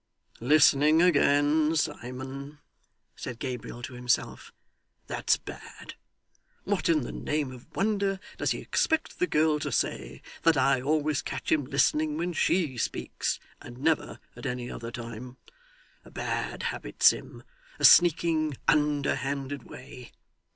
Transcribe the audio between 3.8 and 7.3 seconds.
to himself. 'That's bad. What in the